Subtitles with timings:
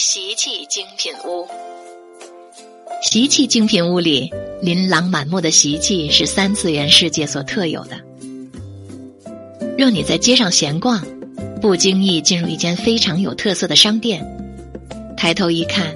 [0.00, 1.44] 习气精品屋，
[3.02, 4.32] 习气精品屋里
[4.62, 7.98] 琳琅满目的习气是三次元世界所特有的。
[9.76, 11.04] 若你在街上闲逛，
[11.60, 14.24] 不经意进入一间非常有特色的商店，
[15.16, 15.92] 抬头一看，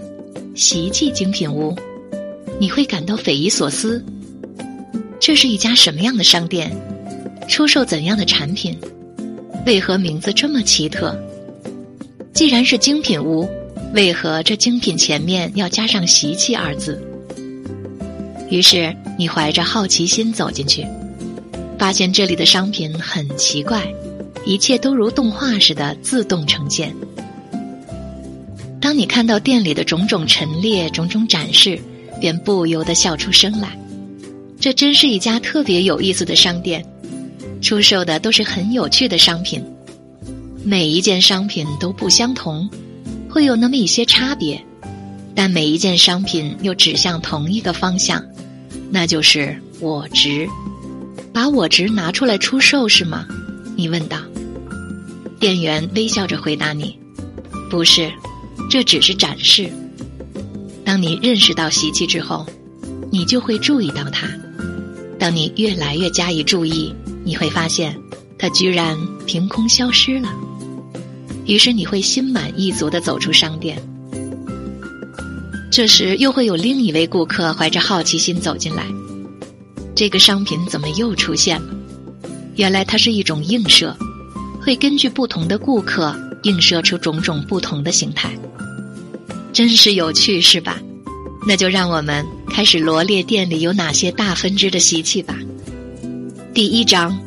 [0.56, 1.72] 习气精品屋，
[2.58, 4.04] 你会感到匪夷所思。
[5.20, 6.76] 这是一家什么样的商店？
[7.48, 8.76] 出售怎样的产品？
[9.64, 11.16] 为何名字这么奇特？
[12.32, 13.48] 既然是精品屋，
[13.92, 17.00] 为何这精品前面要加上“习气”二字？
[18.48, 20.86] 于是你怀着好奇心走进去，
[21.78, 23.86] 发现这里的商品很奇怪，
[24.46, 26.94] 一切都如动画似的自动呈现。
[28.80, 31.78] 当你看到店里的种种陈列、种种展示，
[32.18, 33.78] 便不由得笑出声来。
[34.58, 36.84] 这真是一家特别有意思的商店。
[37.60, 39.62] 出售的都是很有趣的商品，
[40.64, 42.68] 每一件商品都不相同，
[43.32, 44.62] 会有那么一些差别，
[45.34, 48.22] 但每一件商品又指向同一个方向，
[48.90, 50.46] 那就是我值。
[51.32, 53.26] 把我值拿出来出售是吗？
[53.74, 54.18] 你问道。
[55.40, 56.94] 店员微笑着回答你
[57.70, 58.12] ：“不是，
[58.68, 59.72] 这只是展示。
[60.84, 62.46] 当你认识到习气之后，
[63.10, 64.28] 你就会注意到它。
[65.18, 67.96] 当你越来越加以注意。”你会发现，
[68.36, 70.28] 它居然凭空消失了。
[71.46, 73.80] 于是你会心满意足的走出商店。
[75.70, 78.86] 这时又会有另一位顾客怀着好奇心走进来。
[79.94, 81.74] 这个商品怎么又出现了？
[82.56, 83.96] 原来它是一种映射，
[84.60, 88.30] 会根据不同的顾客映射出种种不同的形态。
[89.52, 90.78] 真是有趣，是吧？
[91.46, 95.36] 那就让我们开始罗列店里有哪些大分支的习气吧。
[96.54, 97.18] 第一章，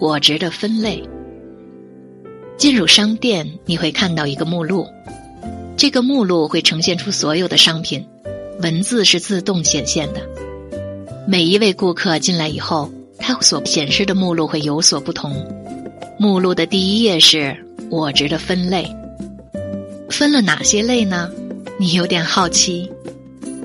[0.00, 1.02] 我值的分类。
[2.56, 4.86] 进入商店，你会看到一个目录，
[5.76, 8.06] 这个目录会呈现出所有的商品，
[8.60, 10.20] 文字是自动显现的。
[11.26, 15.34] 每一位顾客进来以后，他所显示的目录会有所不同。
[16.18, 17.56] 目录的第一页是
[17.90, 18.86] 我值的分类，
[20.08, 21.30] 分了哪些类呢？
[21.78, 22.90] 你有点好奇。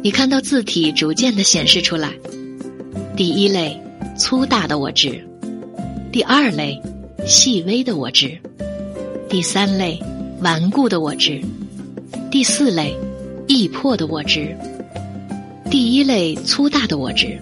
[0.01, 2.11] 你看到字体逐渐的显示出来，
[3.15, 3.79] 第一类。
[4.17, 5.23] 粗大的我值，
[6.11, 6.81] 第二类
[7.27, 8.35] 细微的我值，
[9.29, 9.99] 第三类
[10.39, 11.41] 顽固的我执，
[12.31, 12.95] 第四类
[13.45, 14.55] 易破的我执。
[15.69, 17.37] 第一类粗大的我执，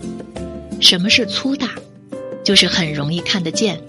[0.81, 1.69] 什么是粗大？
[2.43, 3.79] 就是很容易看得见。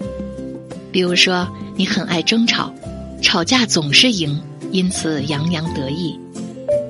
[0.91, 2.71] 比如说，你很爱争吵，
[3.19, 4.39] 吵架总是赢，
[4.71, 6.17] 因此洋洋得意。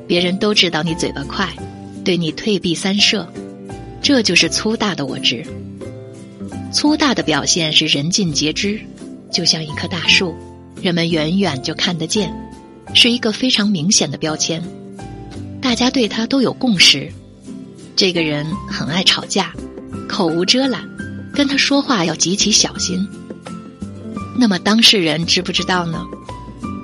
[0.07, 1.47] 别人都知道你嘴巴快，
[2.03, 3.25] 对你退避三舍，
[4.01, 5.41] 这就是粗大的我执。
[6.73, 8.77] 粗大的表现是人尽皆知，
[9.31, 10.35] 就像一棵大树，
[10.81, 12.33] 人们远远就看得见，
[12.93, 14.63] 是一个非常明显的标签。
[15.61, 17.11] 大家对他都有共识。
[17.95, 19.53] 这个人很爱吵架，
[20.07, 20.81] 口无遮拦，
[21.33, 23.07] 跟他说话要极其小心。
[24.37, 26.05] 那么当事人知不知道呢？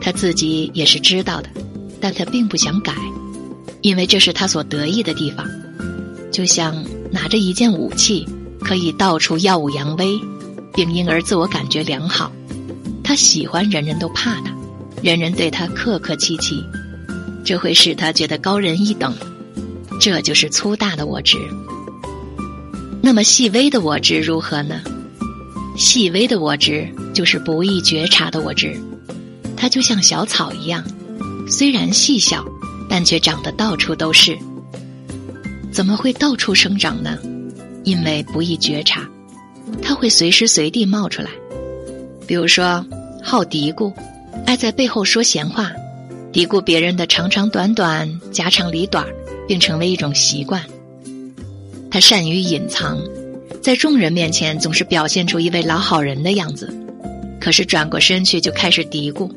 [0.01, 1.49] 他自己也是知道的，
[2.01, 2.93] 但他并不想改，
[3.81, 5.47] 因为这是他所得意的地方，
[6.31, 8.27] 就像拿着一件武器。
[8.65, 10.17] 可以到处耀武扬威，
[10.73, 12.31] 并因而自我感觉良好。
[13.13, 14.51] 他喜欢人人都怕他，
[15.03, 16.65] 人人对他客客气气，
[17.45, 19.15] 这会使他觉得高人一等。
[20.01, 21.37] 这就是粗大的我执。
[23.03, 24.81] 那么细微的我执如何呢？
[25.77, 28.75] 细微的我执就是不易觉察的我执。
[29.55, 30.83] 它就像小草一样，
[31.47, 32.43] 虽然细小，
[32.89, 34.35] 但却长得到处都是。
[35.71, 37.19] 怎么会到处生长呢？
[37.83, 39.07] 因为不易觉察，
[39.83, 41.29] 它会随时随地冒出来。
[42.25, 42.83] 比如说，
[43.25, 43.91] 好嘀咕，
[44.45, 45.71] 爱在背后说闲话，
[46.33, 49.07] 嘀咕别人的长长短短、家长里短，
[49.47, 50.61] 并成为一种习惯。
[51.89, 52.99] 他善于隐藏，
[53.61, 56.71] 在众人面前总是表现出一位老好人的样子，
[57.39, 59.31] 可是转过身去就开始嘀咕。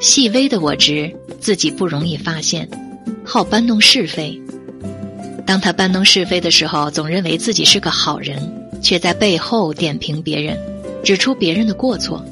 [0.00, 2.66] 细微的我知，自己不容易发现，
[3.22, 4.40] 好搬弄是非。
[5.46, 8.42] 当他搬弄是非的时候，总认为自己是个好人，
[8.82, 10.58] 却在背后点评别人，
[11.04, 12.24] 指出别人的过错。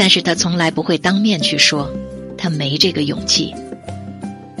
[0.00, 1.86] 但是他从来不会当面去说，
[2.38, 3.54] 他没这个勇气。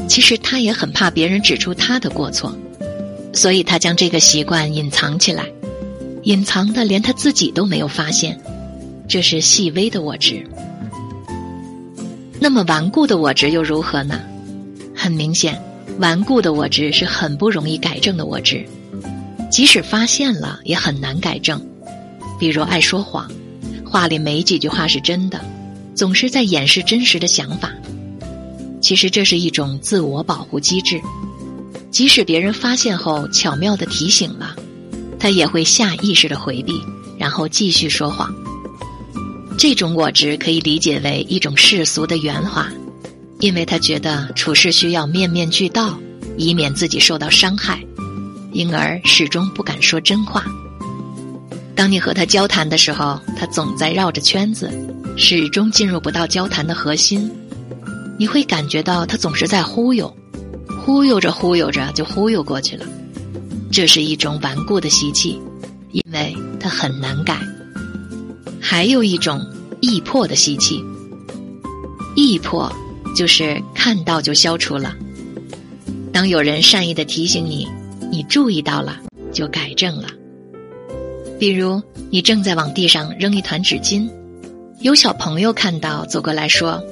[0.06, 2.54] 其实他也很怕别人指出他的过错，
[3.32, 5.46] 所以他将这个习惯隐藏起来，
[6.24, 8.38] 隐藏的连他自己都没有发现。
[9.08, 10.46] 这是细微的我执。
[12.38, 14.20] 那么顽固的我执又如何呢？
[14.94, 15.58] 很明显。
[16.00, 18.62] 顽固的我执是很不容易改正的我执，
[19.50, 21.58] 即使发现了也很难改正。
[22.38, 23.26] 比如爱说谎，
[23.90, 25.44] 话里没几句话是真的，
[25.96, 27.72] 总是在掩饰真实的想法。
[28.80, 31.00] 其实这是一种自我保护机制，
[31.90, 34.54] 即使别人发现后巧妙的提醒了，
[35.18, 36.80] 他也会下意识的回避，
[37.18, 38.32] 然后继续说谎。
[39.58, 42.70] 这种我执可以理解为一种世俗的圆滑，
[43.40, 45.98] 因为他觉得处事需要面面俱到，
[46.38, 47.84] 以免自己受到伤害，
[48.52, 50.44] 因而始终不敢说真话。
[51.80, 54.70] 当你和他交谈的时候，他总在绕着圈子，
[55.16, 57.30] 始终进入不到交谈的核心。
[58.18, 60.14] 你会感觉到他总是在忽悠，
[60.84, 62.84] 忽悠着忽悠着就忽悠过去了。
[63.72, 65.40] 这是一种顽固的习气，
[65.92, 67.40] 因为他很难改。
[68.60, 69.42] 还有一种
[69.80, 70.84] 易破的习气，
[72.14, 72.70] 易破
[73.16, 74.94] 就是看到就消除了。
[76.12, 77.66] 当有人善意的提醒你，
[78.12, 79.00] 你注意到了
[79.32, 80.10] 就改正了。
[81.40, 84.06] 比如你正在往地上扔一团纸巾，
[84.80, 86.84] 有小朋友看到走过来说。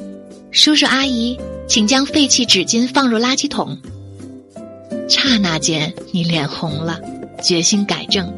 [0.50, 3.76] 叔叔阿姨，请将废弃纸巾放入垃圾桶。
[5.06, 6.98] 刹那间，你脸红了，
[7.42, 8.32] 决心改正，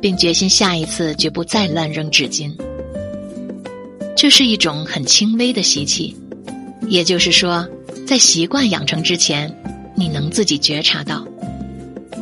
[0.00, 2.54] 并决心下一次绝不再乱扔纸巾。
[4.16, 6.16] 这是一种很轻微的习气，
[6.86, 7.66] 也就是说，
[8.06, 9.52] 在习惯养成之前，
[9.96, 11.26] 你能自己觉察到，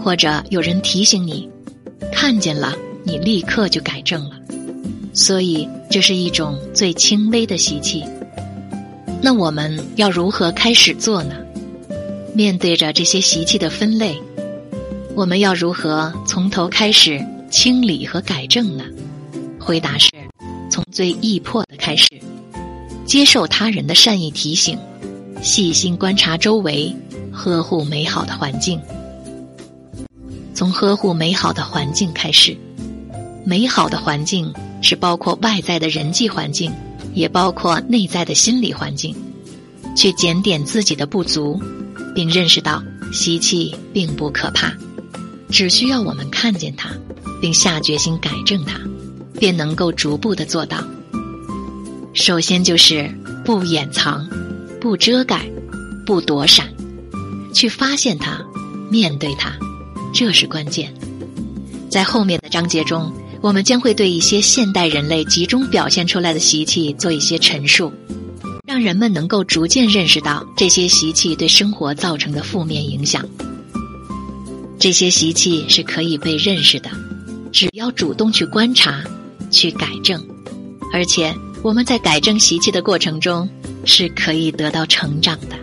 [0.02, 1.46] 或者有人提醒你，
[2.12, 2.74] 看见了，
[3.04, 4.36] 你立刻就改正了。
[5.12, 8.04] 所以，这是一种最轻微的习气。
[9.20, 11.34] 那我们要如何开始做呢？
[12.34, 14.16] 面对着这些习气的分类，
[15.16, 18.84] 我们要如何从头开始清理和改正呢？
[19.58, 20.10] 回答是：
[20.70, 22.06] 从最易破的开始，
[23.04, 24.78] 接受他人的善意提醒，
[25.42, 26.94] 细心观察周围，
[27.32, 28.80] 呵护美好的环境。
[30.58, 32.58] 从呵护美好的环境开始，
[33.46, 34.52] 美好的环境
[34.82, 36.72] 是包括外在的人际环境。
[37.14, 39.14] 也包括内在的心理环境，
[39.96, 41.60] 去检点自己的不足，
[42.12, 42.82] 并认识到
[43.12, 44.72] 习气并不可怕，
[45.48, 46.90] 只需要我们看见它，
[47.40, 48.80] 并下决心改正它，
[49.38, 50.78] 便能够逐步的做到。
[52.14, 53.08] 首先就是
[53.44, 54.28] 不掩藏、
[54.80, 55.48] 不遮盖、
[56.04, 56.68] 不躲闪，
[57.54, 58.44] 去发现它，
[58.90, 59.52] 面对它，
[60.12, 60.92] 这是关键。
[61.88, 63.12] 在后面的章节中。
[63.40, 67.92] 我们将会对一些现代人类集中表现出来的习气做一些陈述，
[68.66, 73.24] 让人们能够逐渐认识到这些习气对生活造成的负面影响。
[74.76, 76.90] 这些习气是可以被认识的，
[77.52, 79.04] 只要主动去观察、
[79.52, 80.20] 去改正，
[80.92, 81.32] 而且
[81.62, 83.48] 我们在改正习气的过程中
[83.84, 85.56] 是可以得到成长的。